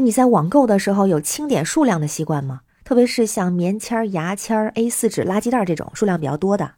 [0.00, 2.60] 你在网购的时候有清点数量的习惯吗？
[2.84, 6.72] 特别是像棉签、牙签、A4 纸、垃圾袋这种数量比较多的。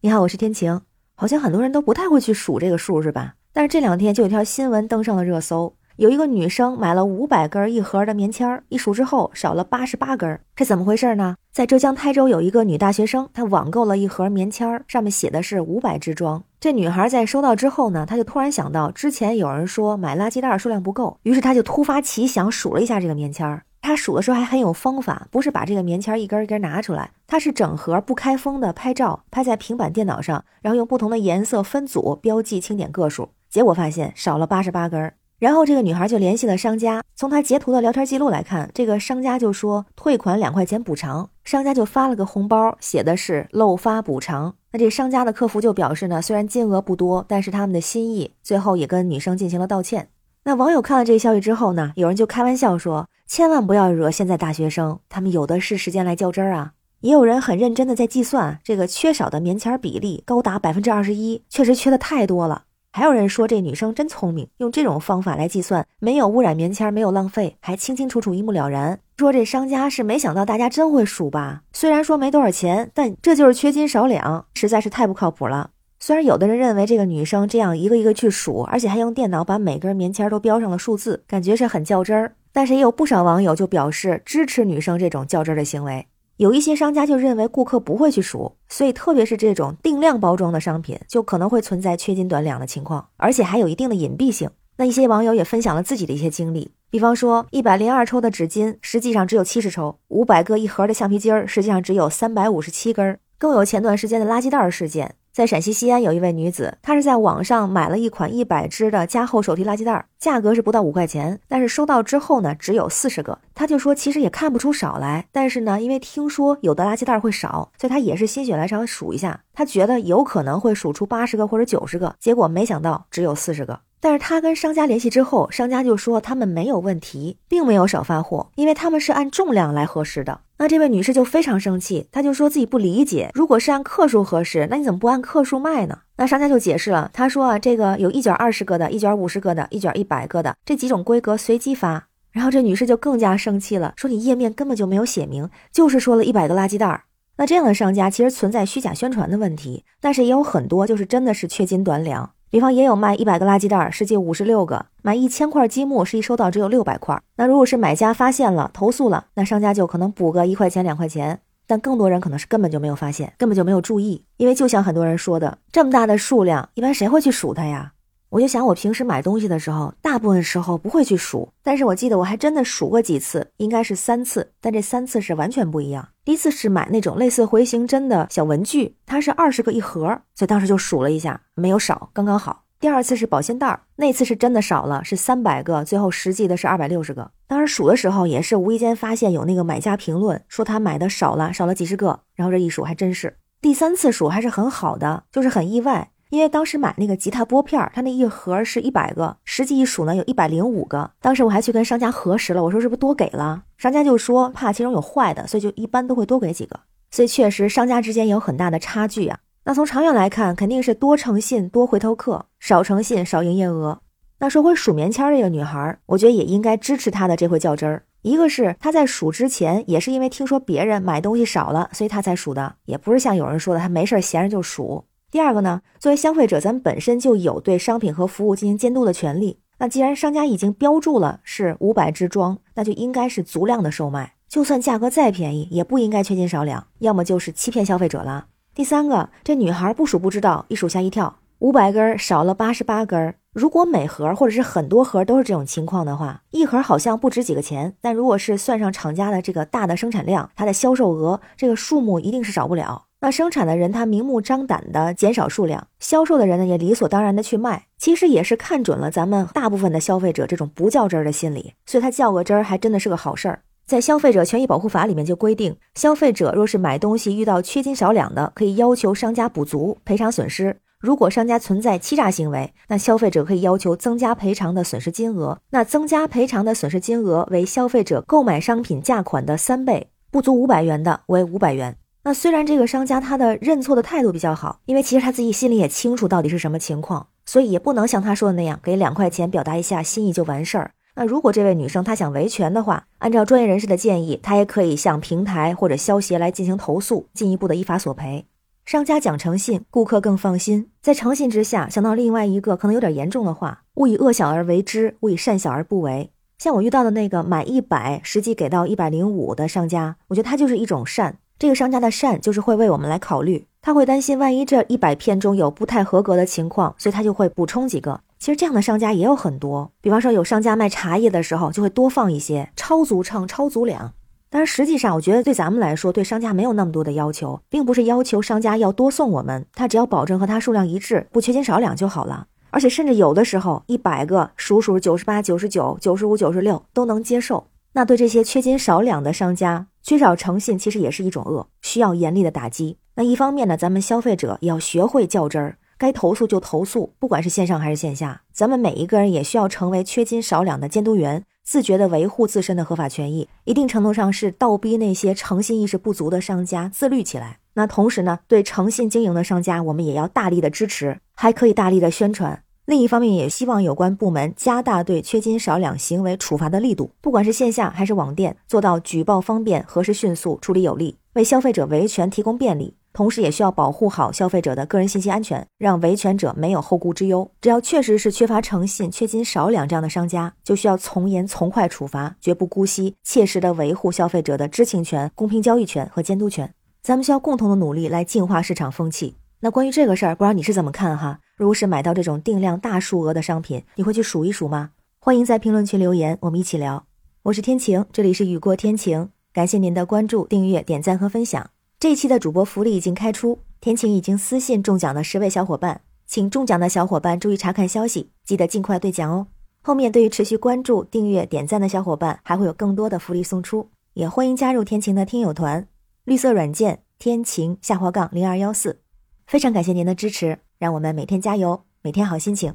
[0.00, 0.80] 你好，我是天晴。
[1.14, 3.34] 好像很多人都不太会去数这个数，是吧？
[3.52, 5.74] 但是这两天就有条新闻登上了热搜。
[5.96, 11.36] 有一个女生买了五百根一盒的棉签儿，一数之后少了八十八根，这怎么回事呢？
[11.52, 16.42] 在浙江台州有一个女大学生，她网购了一盒棉签儿，上面写的是五百支装。
[16.58, 23.62] 这女孩在收到之后呢，她就突然想到之前有人说买垃圾袋数量不够，于是她就突发奇想数了一下这个棉签儿。
[23.80, 35.12] 她数的时候还很有方法，不是把这个棉签一根一根拿出来，她是整盒不开封的拍照，拍在平板电脑上，然后用不同的颜色分组标记清点个数，结果发现少了八十八根。
[35.44, 44.54] 然后这个女孩就联系了商家，从她截图的聊天记录来看，这个商家就说退款两块钱补偿，商家就发了个红包，写的是漏发补偿。
[44.72, 50.08] 那这商家的客服就表示呢，虽然金额不多，但是他们的心意，最后也跟女生进行了道歉。
[50.44, 56.72] 那网友看了这个消息之后呢，有人就开玩笑说，千万不要惹现在大学生，他们有的是时间来较真儿啊。
[57.00, 62.62] 也有人很认真的在计算，这个缺少的棉签比例高达百分之二十一，确实缺的太多了。
[62.96, 69.00] 还有人说这女生真聪明，用这种方法来计算，没有污染棉签，没有浪费，还清清楚楚一目了然。
[69.16, 71.62] 说这商家是没想到大家真会数吧？
[71.72, 75.70] 虽然说没多少钱，但这就是缺斤少两，实在是太不靠谱了。
[75.98, 82.36] 虽然有的人认为这个女生这样一个一个去数，而且还用电脑把每根棉签都标上了数字，感觉是很较真儿。
[82.52, 86.06] 但是也有不少网友就表示支持女生这种较真儿的行为。
[86.36, 94.50] 有一些商家就认为顾客不会去数，所以特别是这种定量包装的商品，就可能会存在缺斤短两的情况，而且还有一定的隐蔽性。
[94.76, 103.16] 那一些网友也分享了自己的一些经历，比方说一百零二抽的纸巾，实际上只有七十抽；五百个一盒的橡皮筋儿，实际上只有三百五十七根。
[103.38, 105.14] 更有前段时间的垃圾袋事件。
[105.34, 113.36] 在陕西西安有一位女子，她是在网上买了一款一百只的加厚手提垃圾袋，价格是不到五块钱，但是收到之后呢，只有四十个。
[113.52, 123.80] 她就说其实也看不出少来，但是呢，因为听说有的垃圾袋会少，所以她也是心血来潮数一下，她觉得有可能会数出八十个或者九十个，结果没想到只有四十个。
[124.04, 130.42] 但是他跟商家联系之后，商家就说他们没有问题，并没有少发货，因为他们是按重量来核实的。
[130.58, 136.00] 那这位女士就非常生气，她就说自己不理解，如果是按克数核实，那你怎么不按克数卖呢？
[136.18, 142.08] 那商家就解释了，他说啊，这个有一卷二十个的，一卷五十个的，一卷一百个的，这几种规格随机发。
[142.30, 147.04] 然后这女士就更加生气了，说你页面根本就没有写明，就是说了一百个垃圾袋。
[147.38, 152.33] 那这样的商家其实存在虚假宣传的问题，但是也有很多就是真的是缺斤短两。
[152.50, 157.20] 比方也有卖一百个垃圾袋，实际五十六个；买一千块积木，实际收到只有六百块。
[157.36, 161.40] 那如果是买家发现了投诉了，那商家就可能补个一块钱两块钱。
[161.66, 167.93] 但更多人可能是根本就没有发现，根本就没有注意，因为就像很多人说的，这么大的数量，一般谁会去数它呀？
[168.34, 176.08] 我就想，我平时买东西的时候，大部分时候不会去数，但是我记得我还真的数过几次，应该是三次，但这三次是完全不一样。
[176.24, 182.64] 第一次是买那种类似回形针的小文具，它是二十个一盒，所以当时就数了一下，没有少，刚刚好。
[182.80, 187.30] 第二次是保鲜袋，那次是真的少了，是三百个，最后实际的是二百六十个。
[187.46, 193.36] 当时数的时候也是无意间发现有那个买家评论说他买的少了，少了几十个，然后这一数还真是。
[193.60, 196.10] 第三次数还是很好的，就是很意外。
[196.34, 201.08] 因为当时买那个吉他拨片，它那一盒是一百个，实际一数呢有一百零五个。
[201.20, 203.62] 当时我还去跟商家核实了，我说是不是多给了？
[203.78, 206.80] 商家就说怕其中有坏的，所以就一般都会多给几个。
[207.12, 209.38] 所以确实商家之间有很大的差距啊。
[209.64, 214.00] 那从长远来看，肯定是多诚信多回头客，少诚信少营业额。
[214.40, 218.02] 那说回数棉签这个女孩，我觉得也应该支持她的这回较真儿。
[218.22, 225.04] 一个是她在数之前，也是因为听说别人买东西少了，所以她才数的，也不是像有人说的，她没事闲着就数。
[225.34, 229.58] 第二个呢，作为消费者，咱本身就有对商品和服务进行监督的权利。
[229.78, 234.34] 那既然商家已经标注了是五百支装，那就应该是足量的售卖。
[234.48, 238.46] 就算价格再便宜，也不应该缺斤少两，要么就是欺骗消费者了。
[238.76, 243.34] 第三个，这女孩不数不知道，一数吓一跳，五百根少了八十八根。
[243.52, 247.96] 如果每盒或者是很多盒都是这种情况的话，一盒好像不值几个钱。
[248.00, 253.06] 但如果是算上厂家的这个大的生产量，它的销售额，这个数目一定是少不了。
[253.24, 263.62] 那生产的人他明目张胆的减少数量，销售的人呢也理所当然的去卖，其实也是看准了咱们大部分的消费者这种不较真儿的心理，所以他较个真儿还真的是个好事儿。
[263.86, 270.76] 在消费者权益保护法里面就规定，消费者若是买东西遇到缺斤少两的，可以要求商家补足赔偿损失。
[271.00, 275.58] 如果商家存在欺诈行为，那消费者可以要求增加赔偿的损失金额。
[275.70, 281.96] 那增加赔偿的损失金额为消费者购买商品价款的三倍，不足五百元的为五百元。
[282.26, 290.92] 那虽然这个商家他的认错的态度比较好，因为其实他自己心里也清楚到底是什么情况，所以也不能像他说的那样给两块钱表达一下心意就完事儿。
[291.16, 298.46] 那如果这位女生她想维权的话，按照专业人士的建议，她也可以向平台或者消协来进行投诉，进一步的依法索赔。
[298.86, 300.88] 商家讲诚信，顾客更放心。
[301.02, 306.30] 在诚信之下，想到另外一个可能有点严重的话：勿以恶小而为之，勿以善小而不为。
[306.56, 311.36] 像我遇到的那个买一百，实际给到一百零五的商家，我觉得他就是一种善。
[311.64, 318.20] 这个商家的善就是会为我们来考虑，他会担心万一这一百片中有不太合格的情况，所以他就会补充几个。
[318.38, 324.12] 其实这样的商家也有很多，比方说有商家卖茶叶的时候就会多放一些超足称、超足量。
[324.50, 332.46] 但是实际上，我觉得对咱们来说，对商家没有那么多的要求，并不是要求商家要多送我们，他只要保证和他数量一致，不缺斤少两就好了。
[332.72, 337.68] 而且甚至有的时候，一百个数数九十八、九十九、九十五、九十六都能接受。
[337.94, 342.98] 那对这些缺斤少两的商家，缺少诚信其实也是一种恶，需要严厉的打击。
[343.14, 348.42] 那一方面呢，咱们消费者也要学会较真儿，该投诉就投诉，不管是线上还是线下。
[348.52, 351.42] 咱们每一个人也需要成为缺斤少两的监督员。
[351.64, 357.60] 自觉地维护自身的合法权益，一定程度上是倒逼那些诚信意识不足的商家自律起来。
[357.72, 362.62] 那同时呢，对诚信经营的商家，我们也要大力的支持，还可以大力的宣传。
[362.86, 372.94] 另一方面，也希望有关部门加大对缺斤少两行为处罚的力度，不管是线下还是网店，做到举报方便、核实迅速、处理有力，为消费者维权提供便利。
[373.14, 377.50] 同时，也需要保护好消费者的个人信息安全，让维权者没有后顾之忧。
[377.60, 386.74] 只要确实是缺乏诚信、缺斤少两这样的商家，就需要从严从快处罚，绝不姑息，切实的维护消费者的知情权、公平交易权和监督权。
[387.02, 389.36] 咱们需要共同的努力来净化市场风气。
[389.64, 391.40] 那关于这个事儿，不知道你是怎么看哈？
[391.56, 394.90] 如果是买到这种定量大数额的商品，你会去数一数吗？
[395.18, 397.06] 欢迎在评论区留言，我们一起聊。
[397.44, 401.70] 我是天晴，这里是雨过天晴，感谢您的关注、订阅、点赞和分享。
[401.98, 409.46] 这一期的主播福利已经开出，天晴已经私信中奖的十位小伙伴，请中奖的小伙伴注意查看消息，记得尽快兑奖哦。
[409.80, 415.88] 后面对于持续关注、订阅、点赞的小伙伴，还会有更多的福利送出，也欢迎加入天晴的听友团，
[416.24, 419.00] 绿色软件天晴下滑杠零二幺四。
[419.46, 422.74] 非常感谢您的支持，让我们每天加油，每天好心情，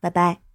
[0.00, 0.49] 拜拜。